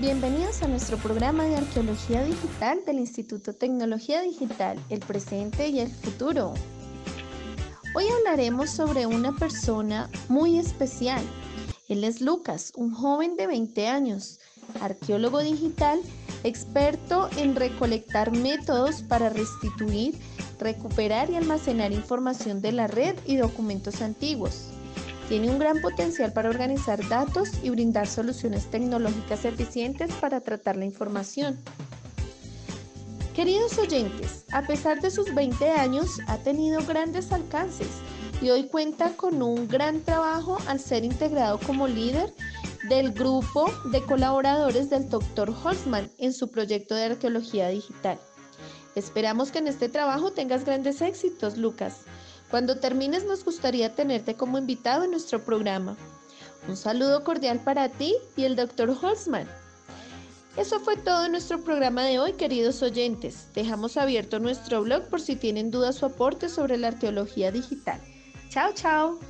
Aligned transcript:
Bienvenidos 0.00 0.62
a 0.62 0.68
nuestro 0.68 0.96
programa 0.96 1.42
de 1.42 1.56
Arqueología 1.56 2.22
Digital 2.22 2.84
del 2.86 3.00
Instituto 3.00 3.52
Tecnología 3.52 4.22
Digital, 4.22 4.78
el 4.90 5.00
presente 5.00 5.70
y 5.70 5.80
el 5.80 5.90
futuro. 5.90 6.54
Hoy 7.96 8.04
hablaremos 8.06 8.70
sobre 8.70 9.06
una 9.06 9.34
persona 9.34 10.08
muy 10.28 10.56
especial. 10.56 11.20
Él 11.88 12.04
es 12.04 12.20
Lucas, 12.20 12.72
un 12.76 12.94
joven 12.94 13.36
de 13.36 13.48
20 13.48 13.88
años, 13.88 14.38
arqueólogo 14.80 15.40
digital, 15.40 16.00
experto 16.44 17.28
en 17.36 17.56
recolectar 17.56 18.30
métodos 18.30 19.02
para 19.02 19.30
restituir, 19.30 20.14
recuperar 20.60 21.28
y 21.28 21.34
almacenar 21.34 21.90
información 21.90 22.62
de 22.62 22.70
la 22.70 22.86
red 22.86 23.16
y 23.26 23.34
documentos 23.34 24.00
antiguos. 24.00 24.77
Tiene 25.28 25.50
un 25.50 25.58
gran 25.58 25.82
potencial 25.82 26.32
para 26.32 26.48
organizar 26.48 27.06
datos 27.06 27.50
y 27.62 27.68
brindar 27.68 28.06
soluciones 28.06 28.70
tecnológicas 28.70 29.44
eficientes 29.44 30.10
para 30.14 30.40
tratar 30.40 30.76
la 30.76 30.86
información. 30.86 31.58
Queridos 33.34 33.76
oyentes, 33.78 34.46
a 34.52 34.62
pesar 34.66 35.00
de 35.00 35.10
sus 35.10 35.34
20 35.34 35.70
años, 35.70 36.18
ha 36.28 36.38
tenido 36.38 36.82
grandes 36.86 37.30
alcances 37.30 37.88
y 38.40 38.48
hoy 38.48 38.68
cuenta 38.68 39.10
con 39.16 39.42
un 39.42 39.68
gran 39.68 40.00
trabajo 40.00 40.56
al 40.66 40.80
ser 40.80 41.04
integrado 41.04 41.60
como 41.60 41.86
líder 41.86 42.32
del 42.88 43.12
grupo 43.12 43.70
de 43.92 44.02
colaboradores 44.02 44.88
del 44.88 45.10
Dr. 45.10 45.50
Holzman 45.50 46.10
en 46.18 46.32
su 46.32 46.50
proyecto 46.50 46.94
de 46.94 47.04
arqueología 47.04 47.68
digital. 47.68 48.18
Esperamos 48.94 49.52
que 49.52 49.58
en 49.58 49.68
este 49.68 49.90
trabajo 49.90 50.32
tengas 50.32 50.64
grandes 50.64 51.02
éxitos, 51.02 51.58
Lucas. 51.58 51.98
Cuando 52.50 52.78
termines 52.78 53.24
nos 53.24 53.44
gustaría 53.44 53.94
tenerte 53.94 54.34
como 54.34 54.58
invitado 54.58 55.04
en 55.04 55.10
nuestro 55.10 55.44
programa. 55.44 55.96
Un 56.66 56.76
saludo 56.76 57.24
cordial 57.24 57.60
para 57.60 57.88
ti 57.88 58.14
y 58.36 58.44
el 58.44 58.56
Dr. 58.56 58.90
Holzman. 58.90 59.48
Eso 60.56 60.80
fue 60.80 60.96
todo 60.96 61.26
en 61.26 61.32
nuestro 61.32 61.62
programa 61.62 62.04
de 62.04 62.18
hoy, 62.18 62.32
queridos 62.32 62.82
oyentes. 62.82 63.48
Dejamos 63.54 63.96
abierto 63.96 64.40
nuestro 64.40 64.82
blog 64.82 65.04
por 65.04 65.20
si 65.20 65.36
tienen 65.36 65.70
dudas 65.70 66.02
o 66.02 66.06
aportes 66.06 66.52
sobre 66.52 66.76
la 66.78 66.88
arqueología 66.88 67.52
digital. 67.52 68.00
Chao, 68.50 68.72
chao. 68.74 69.20